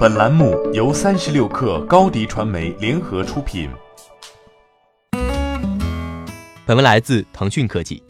[0.00, 3.68] 本栏目由三十六氪高低传媒联合出品。
[6.64, 8.02] 本文来自腾讯科技。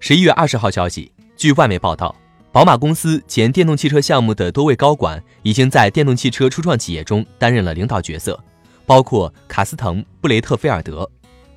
[0.00, 2.12] 十一月二十号消息，据外媒报道，
[2.50, 8.36] 宝马公司前电动汽车项目的多位高管已经在电动汽车初创企业中担任了领导角色，
[8.84, 11.08] 包括卡斯滕·布雷特菲尔德，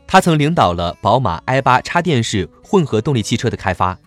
[0.06, 3.98] 他曾领导了宝马 i 八插电式混合动力汽车的开发。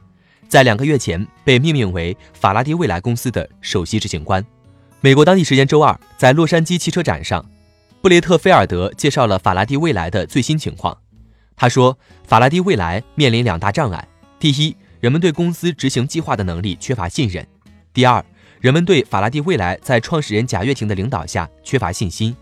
[0.47, 4.47] 在两个月前被命名为法拉第未来公司的首席执行官。
[5.01, 7.49] 美国当地时间周二，在洛杉矶汽车展上，
[8.03, 10.97] 布雷特菲尔德介绍了法拉第未来的最新情况。
[11.55, 14.09] 他说，法拉第未来面临两大障碍：
[14.41, 17.45] 第一，人们对公司执行计划的能力缺乏信任；
[17.93, 18.25] 第二，
[18.61, 22.37] 人们对法拉第未来在创始人贾跃亭的领导下缺乏信心。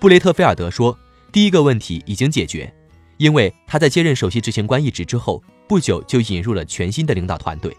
[0.00, 0.98] 布雷特菲尔德说，
[1.30, 2.72] 第一个问题已经解决，
[3.18, 5.42] 因为他在接任首席执行官一职之后。
[5.66, 7.74] 不久就引入了全新的领导团队。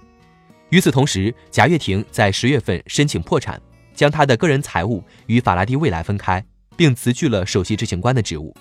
[0.69, 3.61] 与此同时，贾跃亭在十月份申请破产，
[3.95, 6.45] 将他的个人财务与法拉第未来分开，
[6.75, 8.53] 并辞去了首席执行官的职务。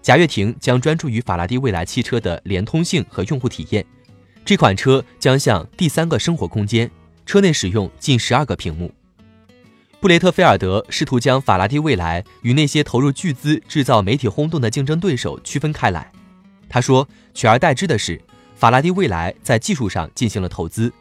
[0.00, 3.84] 贾跃亭将专注于法拉第未来汽车的连通性和用户体验。
[4.44, 6.90] 这款车将向第三个生活空间，
[7.26, 8.90] 车内使用近十二个屏幕。
[10.00, 16.10] 布雷特菲尔德试图将法拉第未来与那些投入巨资制造媒体轰动的竞争对手区分开来。
[16.68, 18.20] 他说，取而代之的是。
[18.54, 20.92] 法拉第未来在技术上进行了投资，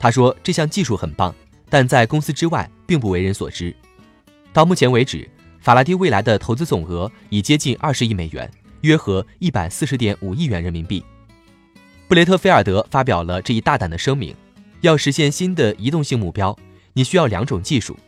[0.00, 1.32] 他说这项技术很棒，
[1.74, 3.74] 但在公司之外并不为人所知。
[4.52, 5.28] 到目前为止，
[5.60, 8.48] 法拉第未来的投资总额已接近二十亿美元，
[8.82, 11.04] 约合一百四十点五亿元人民币。
[12.06, 14.36] 布雷特菲尔德发表了这一大胆的声明：
[14.82, 16.56] 要实现新的移动性目标，
[16.92, 17.98] 你需要两种技术。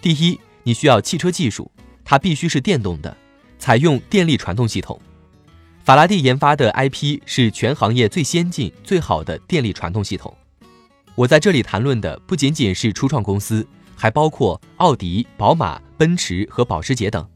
[0.00, 1.70] 第一，你需要汽车技术，
[2.04, 3.16] 它必须是电动的，
[3.56, 5.00] 采用电力传动系统。
[5.84, 10.36] 法拉第研发的 IP 是全行业最先进、最好的电力传动系统。
[11.14, 17.28] 我在这里谈论的不仅仅是初创公司，还包括奥迪、宝马、奔驰和保时捷等。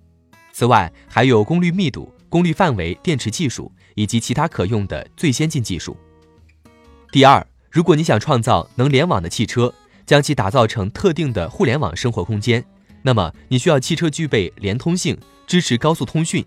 [0.51, 5.95] 此外，还有功率密度、功率范围、电池技术以及其他可用的最先进技术。
[7.13, 9.73] 第二，如果你想创造能联网的汽车，
[10.07, 12.65] 将其打造成特定的互联网生活空间，
[13.03, 16.43] 那么你需要汽车具备连通性，支持高速通讯。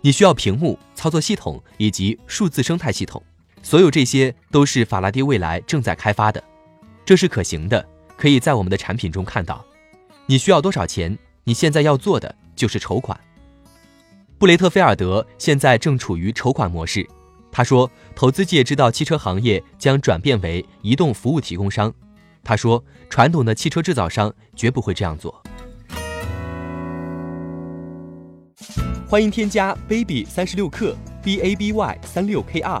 [0.00, 3.22] 你需要屏幕、操作系统以及数字生态系统，
[3.66, 6.40] 所有这些都是法拉第未来正在开发的，
[7.04, 7.84] 这是可行的，
[8.16, 9.64] 可以在我们的产品中看到。
[10.26, 11.18] 你需要多少钱？
[11.42, 13.18] 你现在要做的就是筹款。
[14.38, 17.04] 布雷特菲尔德现在正处于筹款模式。
[17.50, 21.92] 他说，投资界知道汽车行业将转变为移动服务提供商。
[22.44, 25.42] 他说，传统的汽车制造商绝不会这样做。
[29.08, 32.80] 欢迎添加 baby 三十六克 b a b y 三六 k r